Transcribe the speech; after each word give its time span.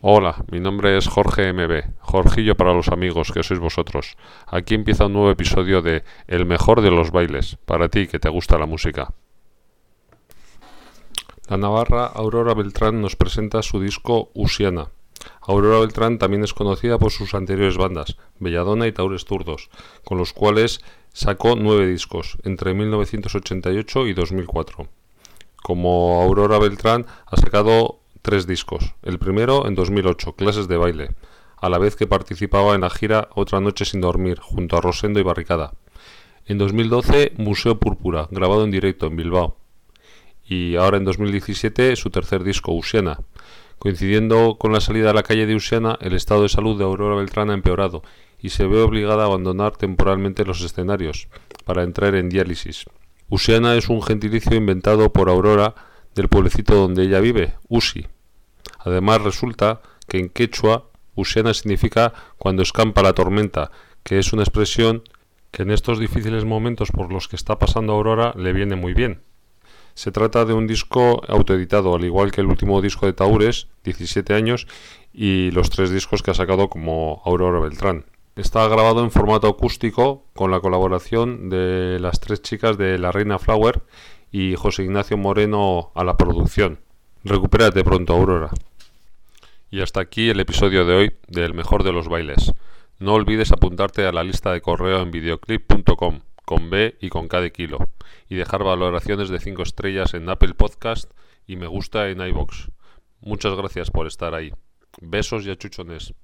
Hola, 0.00 0.44
mi 0.52 0.60
nombre 0.60 0.96
es 0.96 1.08
Jorge 1.08 1.52
MB, 1.52 1.98
Jorgillo 1.98 2.54
para 2.54 2.72
los 2.72 2.88
amigos 2.88 3.32
que 3.32 3.42
sois 3.42 3.58
vosotros. 3.58 4.16
Aquí 4.46 4.74
empieza 4.74 5.06
un 5.06 5.14
nuevo 5.14 5.30
episodio 5.30 5.82
de 5.82 6.04
El 6.26 6.46
mejor 6.46 6.80
de 6.80 6.90
los 6.90 7.10
bailes, 7.10 7.56
para 7.64 7.88
ti 7.88 8.06
que 8.06 8.18
te 8.18 8.28
gusta 8.28 8.58
la 8.58 8.66
música. 8.66 9.12
La 11.48 11.56
navarra 11.56 12.06
Aurora 12.06 12.54
Beltrán 12.54 13.00
nos 13.00 13.16
presenta 13.16 13.62
su 13.62 13.80
disco 13.80 14.30
Usiana, 14.34 14.88
Aurora 15.46 15.78
Beltrán 15.78 16.18
también 16.18 16.42
es 16.42 16.52
conocida 16.52 16.98
por 16.98 17.12
sus 17.12 17.34
anteriores 17.34 17.76
bandas, 17.76 18.16
Belladona 18.40 18.88
y 18.88 18.92
Taures 18.92 19.24
Turdos, 19.24 19.70
con 20.04 20.18
los 20.18 20.32
cuales 20.32 20.80
sacó 21.12 21.54
nueve 21.56 21.86
discos 21.86 22.36
entre 22.42 22.74
1988 22.74 24.08
y 24.08 24.12
2004. 24.14 24.88
Como 25.62 26.20
Aurora 26.20 26.58
Beltrán 26.58 27.06
ha 27.26 27.36
sacado 27.36 28.00
tres 28.22 28.48
discos. 28.48 28.94
El 29.02 29.20
primero 29.20 29.68
en 29.68 29.76
2008, 29.76 30.34
Clases 30.34 30.66
de 30.66 30.76
baile, 30.78 31.10
a 31.56 31.68
la 31.68 31.78
vez 31.78 31.94
que 31.94 32.08
participaba 32.08 32.74
en 32.74 32.80
la 32.80 32.90
gira 32.90 33.28
Otra 33.34 33.60
noche 33.60 33.84
sin 33.84 34.00
dormir, 34.00 34.40
junto 34.40 34.76
a 34.76 34.80
Rosendo 34.80 35.20
y 35.20 35.22
Barricada. 35.22 35.74
En 36.44 36.58
2012, 36.58 37.34
Museo 37.36 37.78
Púrpura, 37.78 38.26
grabado 38.32 38.64
en 38.64 38.72
directo 38.72 39.06
en 39.06 39.16
Bilbao. 39.16 39.56
Y 40.44 40.76
ahora 40.76 40.96
en 40.96 41.04
2017, 41.04 41.94
su 41.94 42.10
tercer 42.10 42.42
disco, 42.42 42.72
Usiana. 42.72 43.20
Coincidiendo 43.78 44.56
con 44.58 44.72
la 44.72 44.80
salida 44.80 45.10
a 45.10 45.14
la 45.14 45.22
calle 45.22 45.46
de 45.46 45.54
Usiana, 45.54 45.98
el 46.00 46.14
estado 46.14 46.42
de 46.42 46.48
salud 46.48 46.78
de 46.78 46.84
Aurora 46.84 47.16
Beltrán 47.16 47.50
ha 47.50 47.54
empeorado 47.54 48.02
y 48.38 48.50
se 48.50 48.66
ve 48.66 48.80
obligada 48.80 49.22
a 49.22 49.26
abandonar 49.26 49.76
temporalmente 49.76 50.44
los 50.44 50.62
escenarios 50.62 51.28
para 51.64 51.82
entrar 51.82 52.14
en 52.14 52.28
diálisis. 52.28 52.84
Usiana 53.28 53.74
es 53.74 53.88
un 53.88 54.02
gentilicio 54.02 54.56
inventado 54.56 55.12
por 55.12 55.28
Aurora 55.28 55.74
del 56.14 56.28
pueblecito 56.28 56.74
donde 56.74 57.02
ella 57.02 57.20
vive, 57.20 57.54
Usi, 57.68 58.06
Además 58.86 59.22
resulta 59.22 59.80
que 60.08 60.18
en 60.18 60.28
quechua 60.28 60.90
Usiana 61.16 61.54
significa 61.54 62.12
cuando 62.38 62.62
escampa 62.62 63.02
la 63.02 63.14
tormenta, 63.14 63.72
que 64.04 64.18
es 64.20 64.32
una 64.32 64.42
expresión 64.42 65.02
que 65.50 65.62
en 65.62 65.72
estos 65.72 65.98
difíciles 65.98 66.44
momentos 66.44 66.92
por 66.92 67.12
los 67.12 67.26
que 67.26 67.34
está 67.34 67.58
pasando 67.58 67.94
Aurora 67.94 68.32
le 68.36 68.52
viene 68.52 68.76
muy 68.76 68.94
bien. 68.94 69.22
Se 69.96 70.12
trata 70.12 70.44
de 70.44 70.52
un 70.52 70.66
disco 70.66 71.22
autoeditado, 71.26 71.94
al 71.94 72.04
igual 72.04 72.30
que 72.30 72.42
el 72.42 72.48
último 72.48 72.82
disco 72.82 73.06
de 73.06 73.14
Taures, 73.14 73.68
17 73.82 74.34
años, 74.34 74.66
y 75.10 75.50
los 75.52 75.70
tres 75.70 75.90
discos 75.90 76.22
que 76.22 76.30
ha 76.30 76.34
sacado 76.34 76.68
como 76.68 77.22
Aurora 77.24 77.60
Beltrán. 77.60 78.04
Está 78.36 78.68
grabado 78.68 79.02
en 79.02 79.10
formato 79.10 79.48
acústico 79.48 80.26
con 80.34 80.50
la 80.50 80.60
colaboración 80.60 81.48
de 81.48 81.98
las 81.98 82.20
tres 82.20 82.42
chicas 82.42 82.76
de 82.76 82.98
La 82.98 83.10
Reina 83.10 83.38
Flower 83.38 83.84
y 84.30 84.54
José 84.54 84.82
Ignacio 84.82 85.16
Moreno 85.16 85.92
a 85.94 86.04
la 86.04 86.18
producción. 86.18 86.78
Recupérate 87.24 87.82
pronto, 87.82 88.12
Aurora. 88.12 88.50
Y 89.70 89.80
hasta 89.80 90.00
aquí 90.00 90.28
el 90.28 90.40
episodio 90.40 90.84
de 90.84 90.94
hoy 90.94 91.16
del 91.26 91.54
mejor 91.54 91.84
de 91.84 91.92
los 91.92 92.08
bailes. 92.08 92.52
No 92.98 93.14
olvides 93.14 93.50
apuntarte 93.50 94.04
a 94.04 94.12
la 94.12 94.24
lista 94.24 94.52
de 94.52 94.60
correo 94.60 95.00
en 95.00 95.10
videoclip.com 95.10 96.20
con 96.44 96.68
B 96.68 96.96
y 97.00 97.08
con 97.08 97.28
K 97.28 97.40
de 97.40 97.50
kilo 97.50 97.78
y 98.28 98.36
dejar 98.36 98.64
valoraciones 98.64 99.28
de 99.28 99.40
5 99.40 99.62
estrellas 99.62 100.14
en 100.14 100.28
Apple 100.28 100.54
Podcast 100.54 101.10
y 101.46 101.56
me 101.56 101.66
gusta 101.66 102.08
en 102.08 102.20
iBox. 102.20 102.70
Muchas 103.20 103.54
gracias 103.54 103.90
por 103.90 104.06
estar 104.06 104.34
ahí. 104.34 104.52
Besos 105.00 105.46
y 105.46 105.50
achuchones. 105.50 106.14